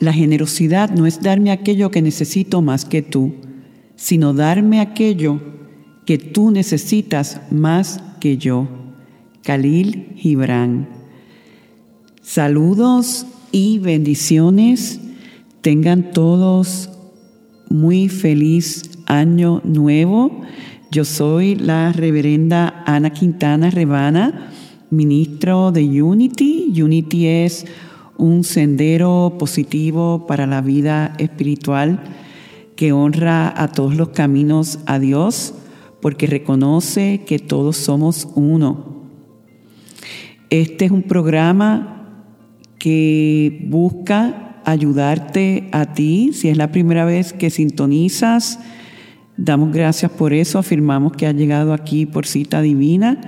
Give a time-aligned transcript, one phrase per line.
[0.00, 3.34] la generosidad no es darme aquello que necesito más que tú,
[3.96, 5.40] sino darme aquello
[6.06, 8.68] que tú necesitas más que yo.
[9.42, 10.88] Khalil Gibran.
[12.22, 15.00] Saludos y bendiciones.
[15.62, 16.90] Tengan todos
[17.68, 20.42] muy feliz año nuevo.
[20.90, 24.52] Yo soy la reverenda Ana Quintana Rebana,
[24.90, 26.72] ministro de Unity.
[26.80, 27.66] Unity es
[28.18, 32.02] un sendero positivo para la vida espiritual
[32.76, 35.54] que honra a todos los caminos a Dios
[36.00, 38.98] porque reconoce que todos somos uno.
[40.50, 42.24] Este es un programa
[42.78, 46.30] que busca ayudarte a ti.
[46.32, 48.60] Si es la primera vez que sintonizas,
[49.36, 50.58] damos gracias por eso.
[50.58, 53.20] Afirmamos que has llegado aquí por cita divina.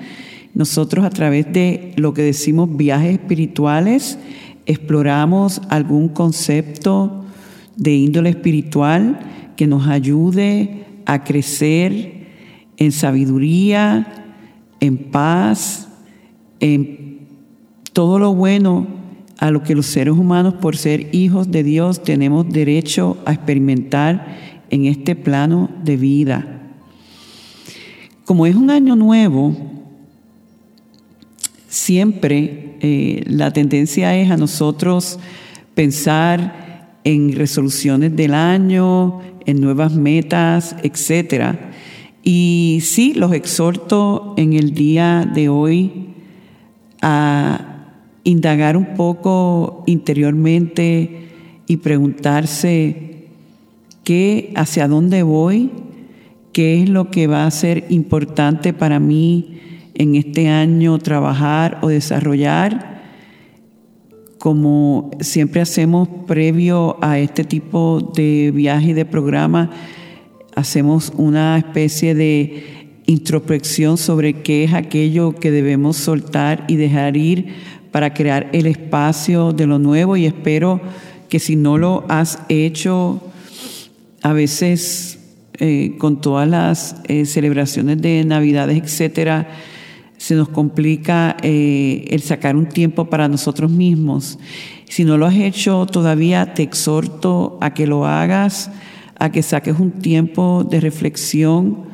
[0.55, 4.19] Nosotros a través de lo que decimos viajes espirituales,
[4.71, 7.25] exploramos algún concepto
[7.77, 9.19] de índole espiritual
[9.57, 12.29] que nos ayude a crecer
[12.77, 14.25] en sabiduría,
[14.79, 15.89] en paz,
[16.61, 17.27] en
[17.93, 18.87] todo lo bueno
[19.39, 24.37] a lo que los seres humanos por ser hijos de Dios tenemos derecho a experimentar
[24.71, 26.61] en este plano de vida.
[28.25, 29.57] Como es un año nuevo,
[31.71, 35.19] siempre eh, la tendencia es a nosotros
[35.75, 41.57] pensar en resoluciones del año, en nuevas metas, etc.
[42.23, 46.09] Y sí, los exhorto en el día de hoy
[47.01, 47.87] a
[48.25, 51.29] indagar un poco interiormente
[51.69, 53.29] y preguntarse
[54.03, 55.71] qué, hacia dónde voy,
[56.53, 59.61] qué es lo que va a ser importante para mí
[59.95, 63.01] en este año trabajar o desarrollar,
[64.39, 69.71] como siempre hacemos previo a este tipo de viaje y de programa,
[70.57, 77.49] hacemos una especie de introspección sobre qué es aquello que debemos soltar y dejar ir
[77.91, 80.17] para crear el espacio de lo nuevo.
[80.17, 80.81] Y espero
[81.29, 83.21] que si no lo has hecho,
[84.23, 85.19] a veces
[85.59, 89.49] eh, con todas las eh, celebraciones de Navidades, etcétera,
[90.21, 94.39] se nos complica eh, el sacar un tiempo para nosotros mismos.
[94.87, 98.71] Si no lo has hecho todavía, te exhorto a que lo hagas,
[99.19, 101.85] a que saques un tiempo de reflexión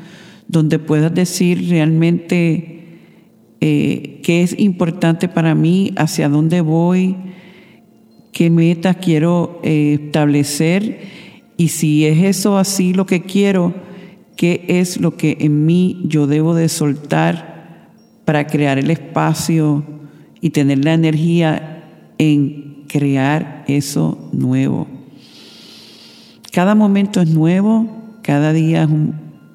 [0.48, 2.98] donde puedas decir realmente
[3.60, 7.14] eh, qué es importante para mí, hacia dónde voy,
[8.32, 10.98] qué metas quiero eh, establecer
[11.56, 13.72] y si es eso así lo que quiero,
[14.34, 17.55] qué es lo que en mí yo debo de soltar
[18.26, 19.84] para crear el espacio
[20.42, 21.84] y tener la energía
[22.18, 24.86] en crear eso nuevo.
[26.52, 27.86] Cada momento es nuevo,
[28.22, 28.88] cada día es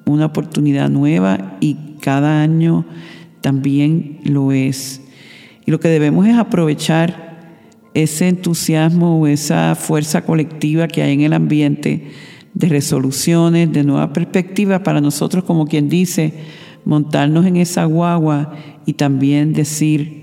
[0.06, 2.86] una oportunidad nueva y cada año
[3.42, 5.02] también lo es.
[5.66, 7.32] Y lo que debemos es aprovechar
[7.92, 12.10] ese entusiasmo o esa fuerza colectiva que hay en el ambiente
[12.54, 16.32] de resoluciones, de nueva perspectiva para nosotros, como quien dice,
[16.84, 18.54] montarnos en esa guagua
[18.86, 20.22] y también decir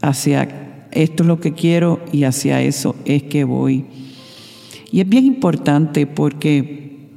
[0.00, 3.86] hacia esto es lo que quiero y hacia eso es que voy.
[4.90, 7.08] Y es bien importante porque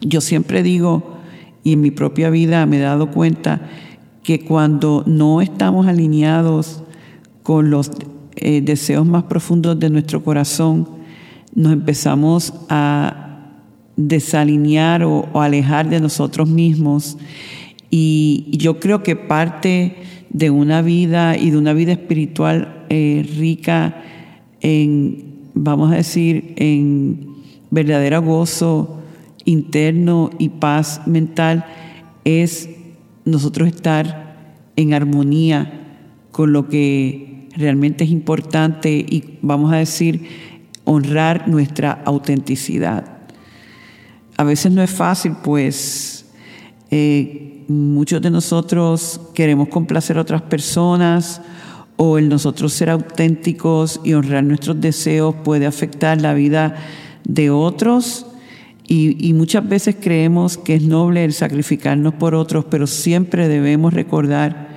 [0.00, 1.18] yo siempre digo,
[1.62, 3.68] y en mi propia vida me he dado cuenta,
[4.22, 6.82] que cuando no estamos alineados
[7.42, 7.90] con los
[8.36, 10.88] eh, deseos más profundos de nuestro corazón,
[11.54, 13.29] nos empezamos a
[14.08, 17.18] desalinear o, alejar de nosotros mismos.
[17.90, 19.96] Y, yo creo que parte
[20.30, 24.02] de una vida y de una vida espiritual eh, rica
[24.60, 25.24] en,
[25.54, 27.30] vamos a decir, en
[27.70, 29.00] verdadero gozo
[29.44, 31.64] interno y paz mental
[32.24, 32.68] es
[33.24, 34.36] nosotros estar
[34.76, 35.80] en armonía
[36.30, 40.22] con lo que realmente es importante y vamos a decir
[40.84, 43.19] honrar nuestra autenticidad.
[44.40, 46.24] A veces no es fácil, pues
[46.90, 51.42] eh, muchos de nosotros queremos complacer a otras personas
[51.98, 56.74] o el nosotros ser auténticos y honrar nuestros deseos puede afectar la vida
[57.24, 58.24] de otros
[58.88, 64.70] y, muchas veces creemos que es noble el sacrificarnos por otros, pero siempre debemos recordar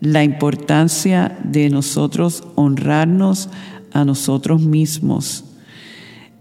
[0.00, 3.48] la importancia de nosotros honrarnos
[3.92, 5.44] a nosotros mismos.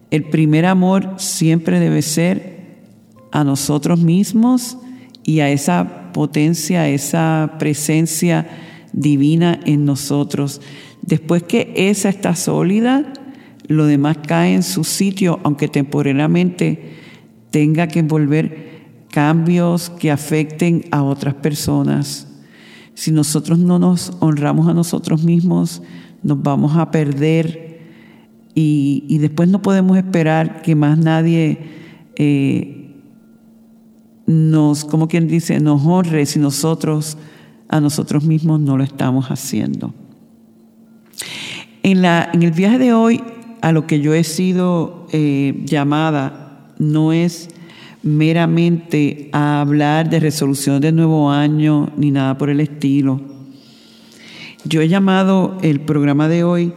[0.10, 2.53] El primer amor siempre debe ser
[3.34, 4.78] a nosotros mismos
[5.24, 8.48] y a esa potencia, a esa presencia
[8.94, 10.62] divina en nosotros.
[11.02, 13.12] Después que esa está sólida,
[13.68, 16.94] lo demás cae en su sitio, aunque temporalmente
[17.50, 22.28] tenga que envolver cambios que afecten a otras personas.
[22.94, 25.82] Si nosotros no nos honramos a nosotros mismos,
[26.22, 27.82] nos vamos a perder
[28.54, 31.58] y, después no podemos esperar que más nadie
[32.16, 32.83] eh,
[34.34, 37.18] nos, como quien dice, nos honre si nosotros
[37.70, 39.94] a nosotros mismos no lo estamos haciendo.
[41.82, 43.22] En, la, en el viaje de hoy,
[43.62, 47.50] a lo que yo he sido eh, llamada no es
[48.04, 53.22] meramente a hablar de resolución de nuevo año ni nada por el estilo.
[54.66, 56.74] Yo he llamado el programa de hoy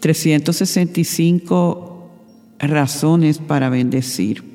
[0.00, 2.10] 365
[2.58, 4.49] razones para bendecir.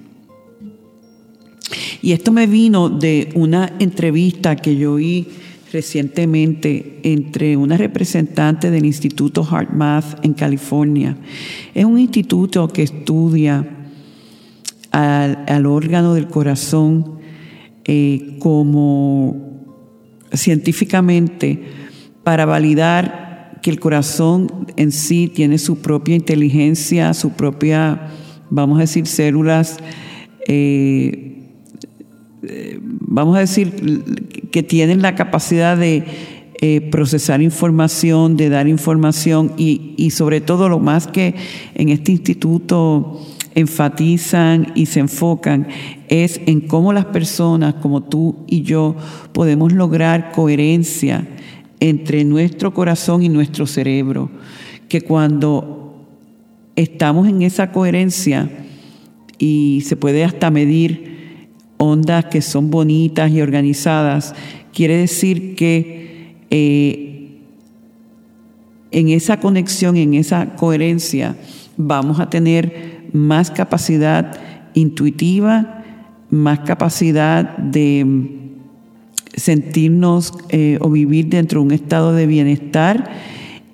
[2.05, 5.27] Y esto me vino de una entrevista que yo oí
[5.73, 11.17] recientemente entre una representante del Instituto HeartMath en California.
[11.73, 13.67] Es un instituto que estudia
[14.91, 17.17] al, órgano del corazón
[17.85, 19.65] eh, como
[20.31, 21.63] científicamente
[22.23, 28.11] para validar que el corazón en sí tiene su propia inteligencia, su propia,
[28.51, 29.77] vamos a decir, células,
[30.47, 31.34] eh,
[32.49, 34.03] eh, vamos a decir,
[34.51, 36.35] que tienen la capacidad de
[36.89, 41.35] procesar información, de dar información y, y sobre todo lo más que
[41.75, 43.21] en este instituto
[43.55, 45.67] enfatizan y se enfocan
[46.09, 48.95] es en cómo las personas como tú y yo
[49.31, 51.27] podemos lograr coherencia
[51.79, 54.29] entre nuestro corazón y nuestro cerebro,
[54.89, 56.05] que cuando
[56.75, 58.49] estamos en esa coherencia
[59.37, 61.14] y se puede hasta medir
[61.77, 64.33] ondas que son bonitas y organizadas,
[64.73, 67.39] quiere decir que eh,
[68.91, 71.35] en esa conexión, en esa coherencia,
[71.77, 74.39] vamos a tener más capacidad
[74.73, 75.83] intuitiva,
[76.29, 78.39] más capacidad de
[79.35, 83.11] sentirnos eh, o vivir dentro de un estado de bienestar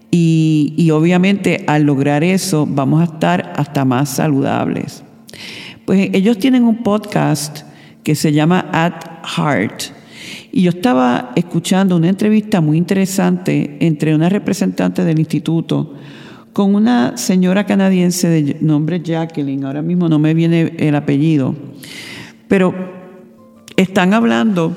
[0.10, 5.04] y, y obviamente al lograr eso vamos a estar hasta más saludables.
[5.86, 7.64] Pues ellos tienen un podcast
[8.04, 9.84] que se llama At Heart.
[10.52, 15.96] Y yo estaba escuchando una entrevista muy interesante entre una representante del instituto
[16.54, 21.56] con una señora canadiense de nombre Jacqueline, ahora mismo no me viene el apellido,
[22.48, 22.74] pero
[23.78, 24.76] están hablando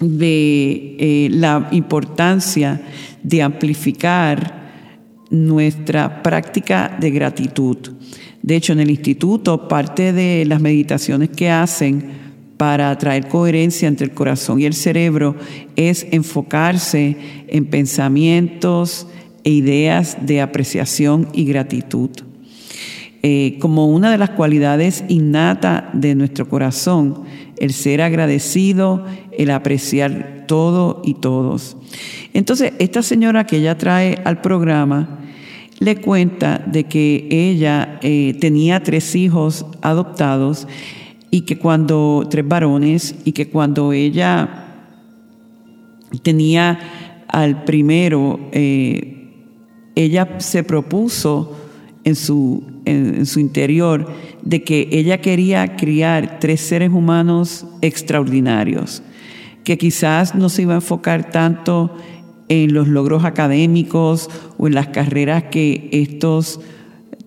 [0.00, 2.80] de eh, la importancia
[3.22, 4.62] de amplificar
[5.30, 7.76] nuestra práctica de gratitud.
[8.42, 12.22] De hecho, en el instituto, parte de las meditaciones que hacen
[12.56, 15.36] para traer coherencia entre el corazón y el cerebro
[15.76, 17.16] es enfocarse
[17.48, 19.06] en pensamientos,
[19.44, 22.10] e ideas de apreciación y gratitud.
[23.24, 27.22] Eh, como una de las cualidades innata de nuestro corazón,
[27.58, 29.06] el ser agradecido,
[29.36, 31.76] el apreciar todo y todos.
[32.34, 35.21] Entonces, esta señora que ella trae al programa
[35.78, 40.68] le cuenta de que ella eh, tenía tres hijos adoptados
[41.30, 44.66] y que cuando, tres varones, y que cuando ella
[46.22, 46.78] tenía
[47.26, 49.30] al primero, eh,
[49.94, 51.56] ella se propuso
[52.04, 54.06] en su, en, su interior
[54.42, 59.02] de que ella quería criar tres seres humanos extraordinarios,
[59.64, 62.11] que quizás no se iba a enfocar tanto en
[62.68, 64.28] los logros académicos
[64.58, 66.60] o en las carreras que estos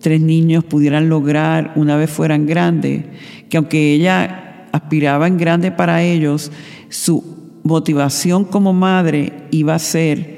[0.00, 3.04] tres niños pudieran lograr una vez fueran grandes,
[3.48, 6.52] que aunque ella aspiraba en grande para ellos,
[6.88, 7.24] su
[7.64, 10.36] motivación como madre iba a ser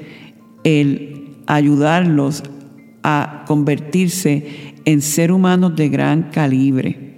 [0.63, 2.43] el ayudarlos
[3.03, 7.17] a convertirse en ser humanos de gran calibre.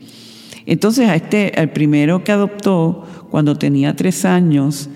[0.65, 4.89] Entonces a este, al primero que adoptó, cuando tenía tres años,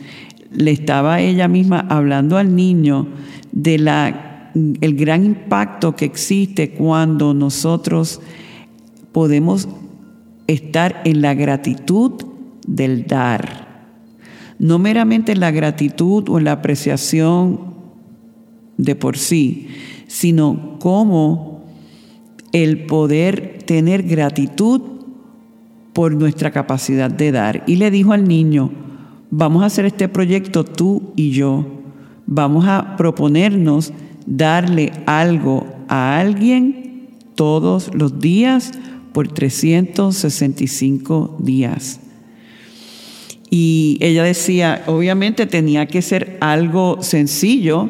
[0.55, 3.07] le estaba ella misma hablando al niño
[3.51, 8.21] de la, el gran impacto que existe cuando nosotros
[9.12, 9.67] podemos
[10.47, 12.12] estar en la gratitud
[12.67, 13.65] del dar.
[14.57, 17.75] No meramente en la gratitud o en la apreciación
[18.77, 19.67] de por sí,
[20.07, 21.65] sino como
[22.51, 24.81] el poder tener gratitud
[25.93, 27.63] por nuestra capacidad de dar.
[27.67, 28.71] Y le dijo al niño,
[29.29, 31.65] vamos a hacer este proyecto tú y yo.
[32.25, 33.94] Vamos a proponernos
[34.25, 38.72] darle algo a alguien todos los días
[39.13, 42.00] por 365 días.
[43.50, 47.89] Y ella decía, obviamente tenía que ser algo sencillo,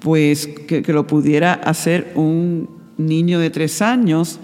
[0.00, 4.38] pues que, lo pudiera hacer un niño de tres años.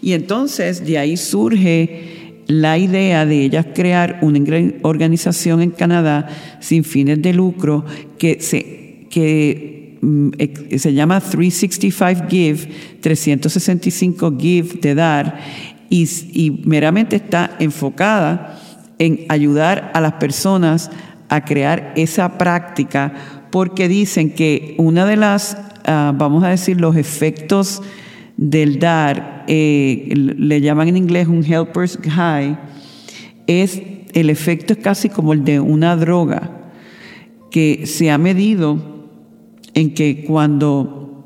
[0.00, 4.40] Y entonces de ahí surge la idea de ella crear una
[4.82, 6.28] organización en Canadá
[6.60, 7.84] sin fines de lucro
[8.18, 10.30] que se, que, mm,
[10.76, 12.68] se llama 365 Give,
[13.00, 15.38] 365 Give de dar,
[15.90, 18.58] y, y meramente está enfocada
[18.98, 20.90] en ayudar a las personas
[21.28, 23.12] a crear esa práctica
[23.50, 27.82] porque dicen que una de las, ah, vamos a decir, los efectos
[28.38, 32.56] del dar, eh, le llaman en inglés un helper's high,
[33.46, 33.82] es
[34.14, 36.70] el efecto es casi como el de una droga
[37.50, 38.78] que se ha medido
[39.74, 41.24] en que cuando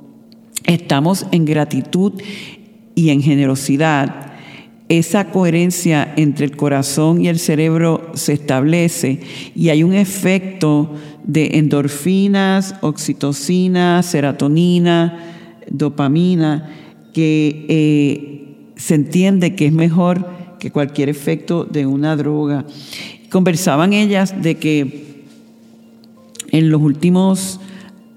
[0.65, 2.15] estamos en gratitud
[2.95, 4.33] y en generosidad,
[4.89, 9.21] esa coherencia entre el corazón y el cerebro se establece
[9.55, 15.19] y hay un efecto de endorfinas, oxitocina, serotonina,
[15.71, 16.82] dopamina,
[17.13, 20.27] que eh, se entiende que es mejor
[20.59, 22.65] que cualquier efecto de una droga.
[23.31, 25.23] Conversaban ellas de que
[26.51, 27.61] en los últimos,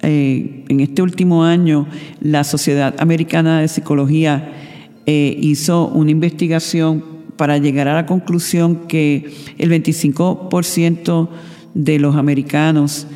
[0.01, 1.87] eh, en este último año,
[2.19, 4.53] la Sociedad Americana de Psicología
[5.05, 7.03] eh, hizo una investigación
[7.37, 11.29] para llegar a la conclusión que el 25%
[11.73, 13.07] de los americanos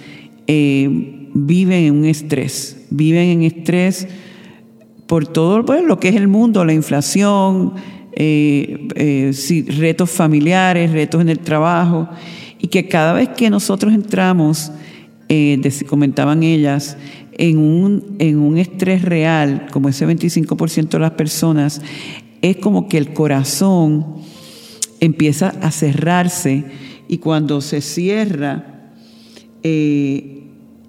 [0.48, 4.08] viven en un estrés, viven en estrés
[5.10, 7.74] por todo lo que es el mundo, la inflación,
[8.14, 12.08] eh, retos familiares, retos en el trabajo,
[12.60, 14.72] y que cada vez que nosotros entramos,
[15.88, 16.96] comentaban ellas,
[17.40, 21.82] en un, en un estrés real, como ese 25% de las personas,
[22.44, 24.06] es como que el corazón
[25.00, 26.66] empieza a cerrarse
[27.08, 28.92] y cuando se cierra,
[29.64, 30.39] eh,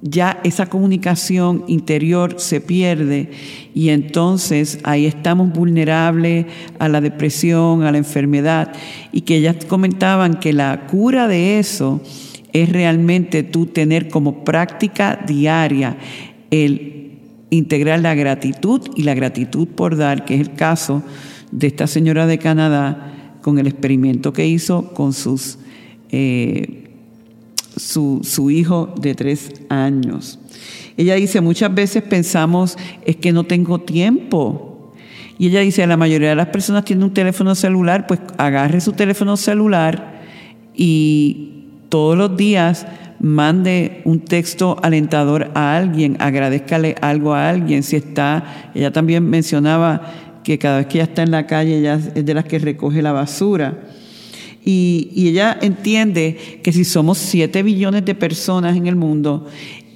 [0.03, 3.31] ya esa comunicación interior se pierde
[3.75, 6.47] y entonces ahí estamos vulnerables
[6.79, 8.73] a la depresión, a la enfermedad.
[9.13, 12.01] Y que ellas comentaban que la cura de eso
[12.53, 15.97] es realmente tú tener como práctica diaria
[16.51, 17.19] el
[17.51, 21.03] integrar la gratitud y la gratitud por dar, que es el caso
[21.51, 25.59] de esta señora de Canadá con el experimento que hizo con sus,
[26.11, 26.90] eh,
[27.81, 30.39] su, hijo de tres años.
[30.97, 34.93] Ella dice, muchas veces pensamos, es que no tengo tiempo.
[35.39, 38.93] Y ella dice, la mayoría de las personas tienen un teléfono celular, pues agarre su
[38.93, 40.21] teléfono celular
[40.75, 42.87] y todos los días
[43.21, 47.83] mande un texto alentador a alguien, agradezcale algo a alguien.
[47.83, 50.03] Si está, ella también mencionaba
[50.45, 53.01] que cada vez que ella está en la calle, ella es de las que recoge
[53.01, 53.79] la basura.
[54.65, 59.47] Y, ella entiende que si somos 7 billones de personas en el mundo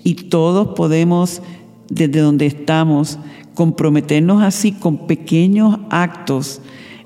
[0.02, 1.42] y todos podemos,
[1.88, 3.18] desde donde estamos,
[3.54, 6.60] comprometernos así con pequeños actos,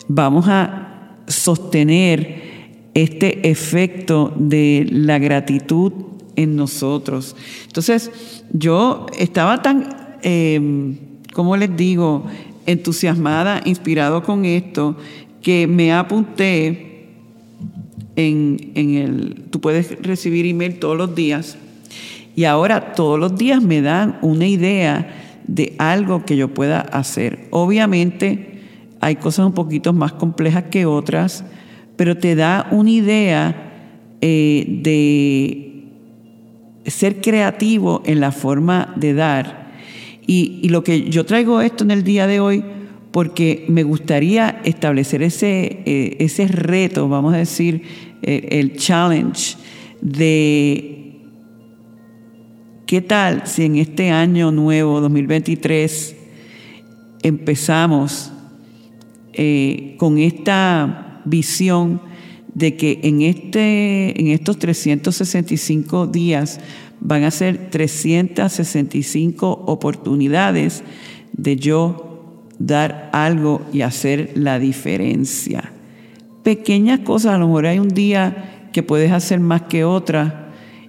[0.08, 2.42] vamos a sostener
[2.94, 5.92] este efecto de la gratitud
[6.36, 7.36] en nosotros.
[7.66, 8.10] Entonces,
[8.52, 9.88] yo estaba tan,
[10.22, 10.96] eh,
[11.32, 12.24] ¿cómo les digo?,
[12.66, 14.96] entusiasmada, inspirado con esto,
[15.40, 16.87] que me apunté
[18.18, 21.56] en, en el, tú puedes recibir email todos los días,
[22.36, 27.48] y ahora todos los días me dan una idea de algo que yo pueda hacer.
[27.50, 28.60] Obviamente
[29.00, 31.44] hay cosas un poquito más complejas que otras,
[31.96, 33.72] pero te da una idea
[34.20, 35.68] eh, de
[36.90, 39.68] ser creativo en la forma de dar.
[40.26, 42.62] Y, lo que yo traigo esto en el día de hoy,
[43.10, 47.82] porque me gustaría establecer ese, eh, ese reto, vamos a decir,
[48.22, 49.56] el challenge
[50.00, 51.20] de
[52.86, 56.16] qué tal si en este año nuevo, 2023,
[57.22, 58.32] empezamos
[59.98, 62.00] con esta visión
[62.54, 66.58] de que en, este, en estos 365 días
[67.00, 70.82] van a ser 365 oportunidades
[71.32, 75.72] de yo dar algo y hacer la diferencia.
[76.48, 80.48] Pequeñas cosas, a lo mejor hay un día que puedes hacer más que otra.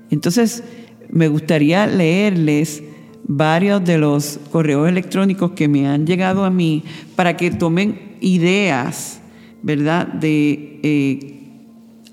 [0.10, 0.64] Entonces,
[1.10, 2.82] me gustaría leerles
[3.26, 6.86] varios de los correos electrónicos que me han llegado a mí
[7.18, 9.20] para que tomen ideas,
[9.62, 11.42] ¿verdad?, de eh,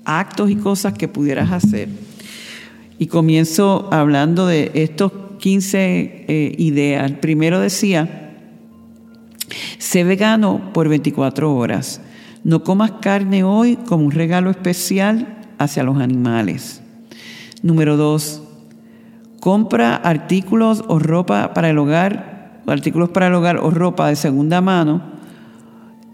[0.03, 1.87] actos y cosas que pudieras hacer.
[2.99, 7.09] Y comienzo hablando de estos 15 eh, ideas.
[7.09, 8.33] El primero decía,
[9.77, 12.01] sé vegano por 24 horas.
[12.47, 16.81] No comas carne hoy como un regalo especial hacia los animales.
[17.61, 18.41] Número dos,
[19.41, 24.61] compra artículos o ropa para el hogar, artículos para el hogar o ropa de segunda
[24.61, 25.01] mano.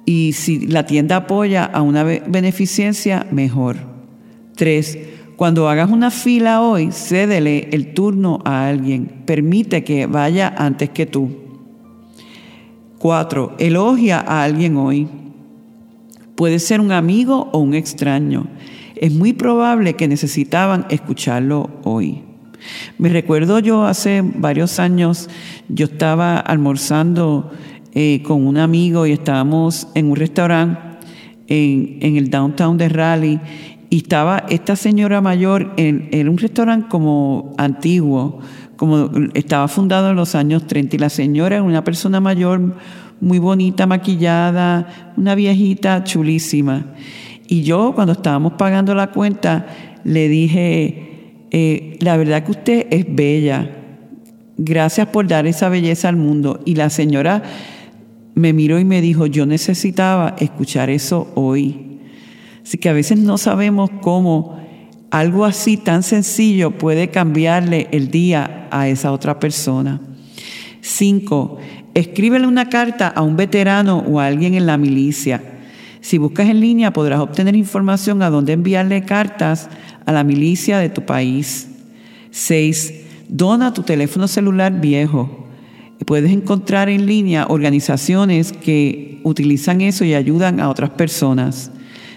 [0.05, 3.75] Y si la tienda apoya a una beneficencia, mejor.
[4.55, 4.97] Tres,
[5.35, 9.21] cuando hagas una fila hoy, cédele el turno a alguien.
[9.27, 11.29] Permite que vaya antes que tú.
[12.97, 15.07] Cuatro, elogia a alguien hoy.
[16.35, 18.47] Puede ser un amigo o un extraño.
[18.95, 22.23] Es muy probable que necesitaban escucharlo hoy.
[22.97, 25.29] Me recuerdo yo hace varios años,
[25.67, 27.51] yo estaba almorzando
[27.93, 30.79] eh, con un amigo y estábamos en un restaurante
[31.47, 33.39] en, el downtown de Raleigh
[33.89, 38.39] y estaba esta señora mayor en, un restaurante como antiguo,
[38.77, 42.75] como estaba fundado en los años 30 y la señora es una persona mayor
[43.21, 46.93] muy bonita, maquillada, una viejita chulísima.
[47.47, 49.65] Y yo cuando estábamos pagando la cuenta
[50.03, 53.69] le dije, eh, la verdad que usted es bella.
[54.57, 56.59] Gracias por dar esa belleza al mundo.
[56.65, 57.43] Y la señora
[58.35, 61.99] me miró y me dijo, yo necesitaba escuchar eso hoy.
[62.63, 64.57] Así que a veces no sabemos cómo
[65.11, 70.01] algo así tan sencillo puede cambiarle el día a esa otra persona.
[70.81, 71.57] Cinco,
[71.93, 75.43] escríbele una carta a un veterano o a alguien en la milicia.
[76.01, 79.69] Si buscas en línea podrás obtener información a dónde enviarle cartas
[80.05, 81.69] a la milicia de tu país.
[82.31, 82.93] 6.
[83.29, 85.47] Dona tu teléfono celular viejo.
[86.05, 91.71] Puedes encontrar en línea organizaciones que utilizan eso y ayudan a otras personas.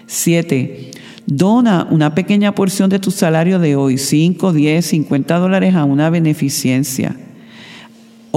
[0.07, 0.91] 7.
[1.25, 6.09] Dona una pequeña porción de tu salario de hoy, 5, 10, 50 dólares a una
[6.09, 7.15] beneficencia.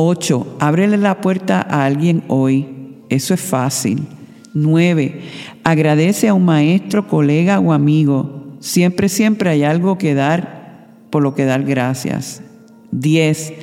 [0.03, 0.57] 8.
[0.61, 2.67] Ábrele la puerta a alguien hoy.
[3.09, 4.07] Eso es fácil.
[4.55, 5.21] 9.
[5.65, 11.35] Agradece a un maestro, colega o amigo Siempre, siempre hay algo que dar, por lo
[11.35, 12.43] que dar gracias.
[12.93, 13.55] 10.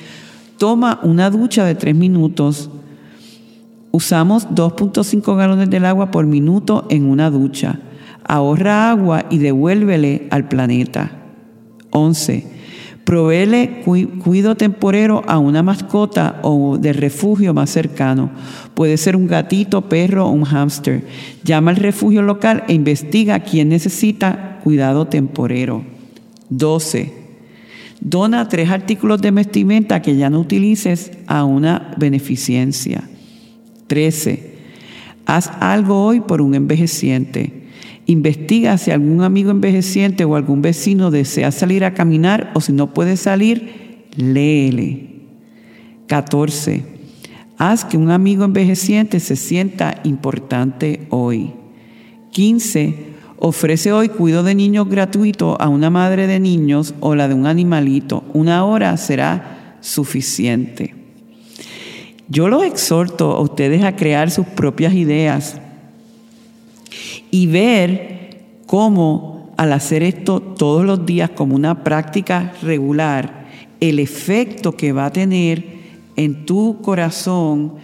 [0.57, 2.71] Toma una ducha de 3 minutos.
[3.91, 7.79] Usamos 2.5 galones del agua por minuto en una ducha.
[8.23, 11.11] Ahorra agua y devuélvele al planeta.
[11.91, 12.56] 11.
[13.07, 18.31] Proveele cuido temporero a una mascota o de refugio más cercano.
[18.73, 21.05] Puede ser un gatito, perro o un hámster.
[21.41, 25.85] Llama al refugio local e investiga quién necesita cuidado temporero.
[26.49, 27.13] 12.
[28.01, 33.07] Dona tres artículos de vestimenta que ya no utilices a una beneficencia.
[33.87, 34.51] 13.
[35.25, 37.56] Haz algo hoy por un envejeciente.
[38.09, 42.93] Investiga si algún amigo envejeciente o algún vecino desea salir a caminar o si no
[42.93, 45.09] puede salir, léele.
[46.07, 46.85] 14.
[47.57, 51.51] Haz que un amigo envejeciente se sienta importante hoy.
[52.31, 52.95] 15.
[53.39, 57.45] Ofrece hoy cuidado de niños gratuito a una madre de niños o la de un
[57.45, 58.23] animalito.
[58.33, 60.95] Una hora será suficiente.
[62.29, 65.59] Yo los exhorto a ustedes a crear sus propias ideas
[67.37, 73.45] y ver cómo al hacer esto todos los días como una práctica regular,
[73.79, 75.63] el efecto que va a tener
[76.15, 77.75] en tu corazón,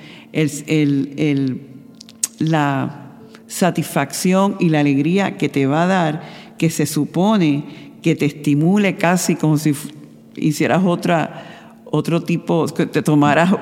[2.39, 3.12] la
[3.46, 6.24] satisfacción y la alegría que te va a dar,
[6.58, 9.76] que se supone que te estimule casi como si
[10.36, 11.53] hicieras otra
[11.95, 13.53] otro tipo, que te tomaras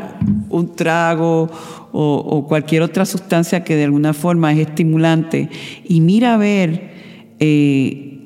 [0.50, 1.50] un trago
[1.92, 5.50] o, cualquier otra sustancia que de alguna forma es estimulante.
[5.84, 6.92] Y mira a ver
[7.40, 8.24] eh,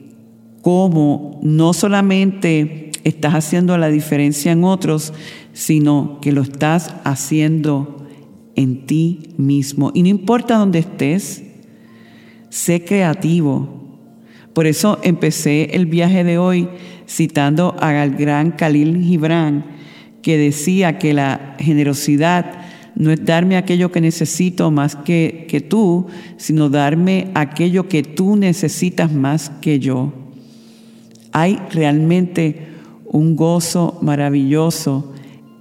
[0.62, 5.12] cómo no solamente estás haciendo la diferencia en otros,
[5.54, 8.06] sino que lo estás haciendo
[8.56, 9.90] en ti mismo.
[9.96, 11.42] Y no importa dónde estés,
[12.50, 13.98] sé creativo.
[14.54, 16.70] Por eso empecé el viaje de hoy
[17.08, 19.75] citando al gran Khalil Gibran,
[20.26, 22.54] que decía que la generosidad
[22.96, 26.08] no es darme aquello que necesito más que, que tú,
[26.38, 30.14] sino darme aquello que tú necesitas más que yo.
[31.32, 32.70] Hay realmente
[33.06, 35.14] un gozo maravilloso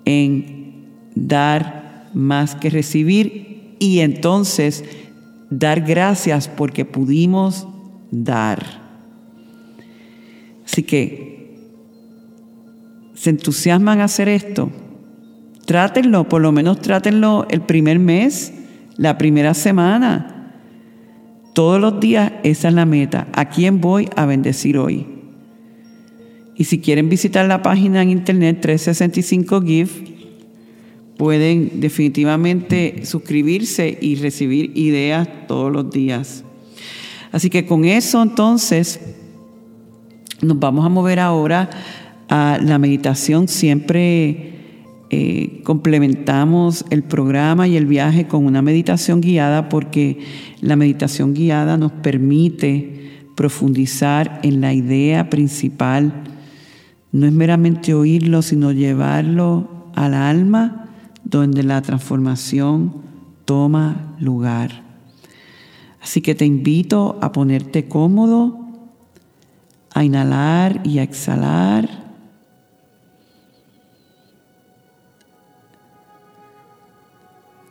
[0.06, 4.82] en dar más que recibir y entonces
[5.50, 7.68] dar gracias porque pudimos
[8.10, 8.80] dar.
[10.64, 11.43] Así que,
[13.24, 14.70] ¿se entusiasman a hacer esto?
[15.64, 18.52] Trátenlo, por lo menos trátenlo el primer mes,
[18.98, 20.52] la primera semana.
[21.54, 23.26] Todos los días esa es la meta.
[23.32, 25.06] ¿A quién voy a bendecir hoy?
[26.54, 29.90] Y si quieren visitar la página en internet 365 Give,
[31.16, 36.44] pueden definitivamente suscribirse y recibir ideas todos los días.
[37.32, 39.00] Así que con eso entonces
[40.42, 41.70] nos vamos a mover ahora
[42.28, 43.48] a la meditación.
[43.48, 44.54] Siempre
[45.10, 50.18] eh, complementamos el programa y el viaje con una meditación guiada porque
[50.60, 56.24] la meditación guiada nos permite profundizar en la idea principal.
[57.12, 60.88] No es meramente oírlo, sino llevarlo al alma
[61.22, 62.94] donde la transformación
[63.44, 64.82] toma lugar.
[66.02, 68.58] Así que te invito a ponerte cómodo,
[69.92, 72.03] a inhalar y a exhalar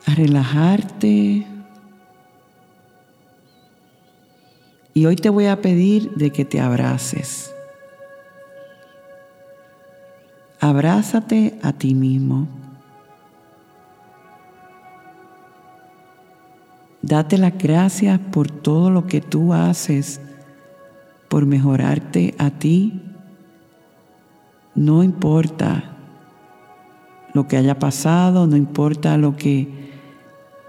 [0.05, 1.47] a relajarte.
[4.93, 7.53] Y hoy te voy a pedir de que te abraces.
[10.59, 12.47] Abrázate a ti mismo.
[17.01, 20.21] Date las gracias por todo lo que tú haces
[21.27, 23.01] por mejorarte a ti.
[24.73, 25.97] No importa
[27.33, 29.82] lo que haya pasado, no importa lo que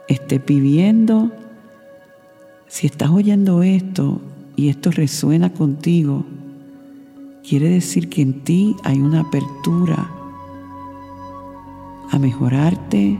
[0.08, 1.30] esté pidiendo,
[2.66, 4.20] si estás oyendo esto
[4.56, 6.24] y esto resuena contigo,
[7.48, 10.10] quiere decir que en ti hay una apertura
[12.10, 13.18] a mejorarte,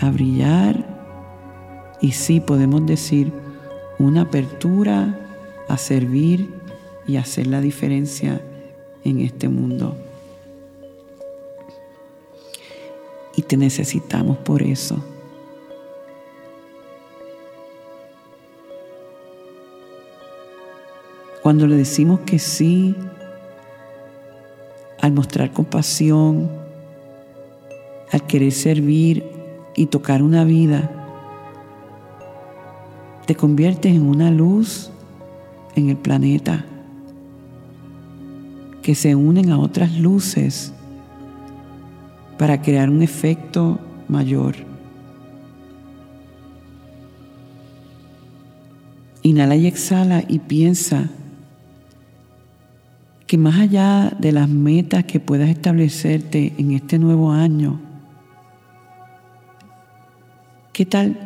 [0.00, 3.32] a brillar y sí podemos decir
[3.98, 5.18] una apertura
[5.68, 6.48] a servir
[7.06, 8.40] y hacer la diferencia
[9.04, 9.96] en este mundo.
[13.36, 15.02] Y te necesitamos por eso.
[21.42, 22.94] Cuando le decimos que sí,
[25.00, 26.50] al mostrar compasión,
[28.12, 29.24] al querer servir
[29.74, 30.90] y tocar una vida,
[33.26, 34.90] te conviertes en una luz
[35.76, 36.64] en el planeta
[38.82, 40.74] que se unen a otras luces
[42.38, 44.56] para crear un efecto mayor.
[49.22, 51.10] Inhala y exhala y piensa
[53.30, 57.80] que más allá de las metas que puedas establecerte en este nuevo año,
[60.72, 61.16] ¿qué tal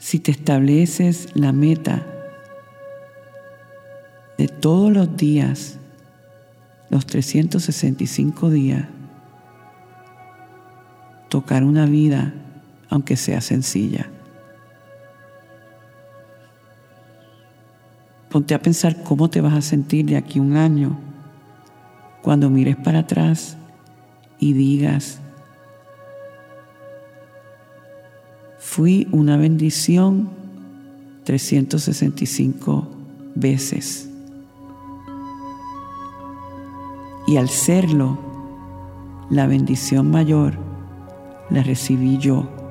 [0.00, 2.04] si te estableces la meta
[4.36, 5.78] de todos los días,
[6.90, 8.88] los 365 días,
[11.28, 12.34] tocar una vida
[12.90, 14.10] aunque sea sencilla?
[18.34, 20.98] Ponte a pensar cómo te vas a sentir de aquí un año
[22.20, 23.56] cuando mires para atrás
[24.40, 25.20] y digas,
[28.58, 30.30] fui una bendición
[31.22, 32.88] 365
[33.36, 34.10] veces.
[37.28, 38.18] Y al serlo,
[39.30, 40.54] la bendición mayor
[41.50, 42.63] la recibí yo.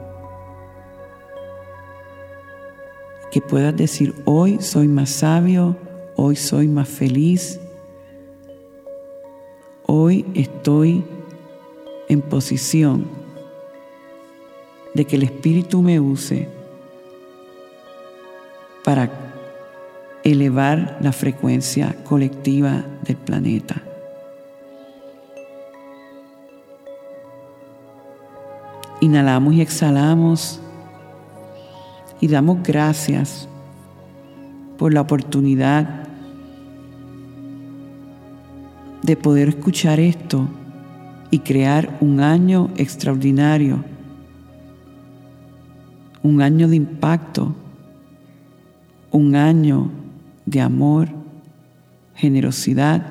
[3.34, 5.76] Que puedas decir, hoy soy más sabio,
[6.16, 7.60] hoy soy más feliz,
[9.88, 11.04] hoy estoy
[12.10, 13.08] en posición
[14.94, 16.48] de que el Espíritu me use
[18.84, 19.10] para
[20.24, 23.82] elevar la frecuencia colectiva del planeta.
[29.02, 30.62] Inhalamos y exhalamos
[32.24, 33.50] y damos gracias
[34.78, 36.08] por la oportunidad
[39.02, 40.48] de poder escuchar esto
[41.32, 43.84] y crear un año extraordinario,
[46.22, 47.54] un año de impacto,
[49.12, 49.92] un año
[50.46, 51.10] de amor,
[52.16, 53.06] generosidad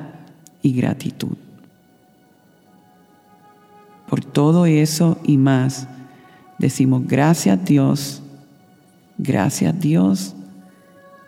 [0.63, 1.37] y gratitud.
[4.09, 5.87] Por todo eso y más,
[6.59, 8.22] decimos gracias Dios,
[9.23, 10.35] gracias Dios,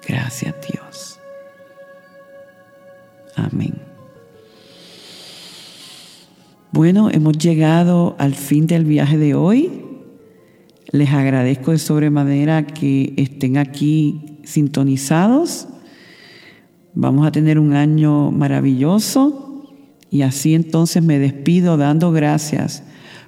[0.06, 1.18] gracias Dios.
[3.36, 3.74] Amén.
[6.72, 9.84] Bueno, hemos llegado al fin del viaje de hoy.
[10.90, 15.68] Les agradezco de sobremanera que estén aquí sintonizados.
[16.94, 19.64] Vamos a tener un año maravilloso
[20.10, 22.84] y así entonces me despido dando gracias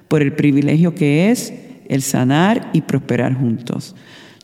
[0.07, 1.53] por el privilegio que es
[1.89, 3.95] el sanar y prosperar juntos.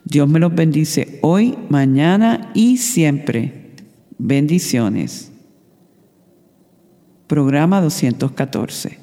[0.06, 3.72] Dios me los bendice hoy, mañana y siempre.
[4.18, 5.32] Bendiciones.
[7.28, 9.03] Programa 214.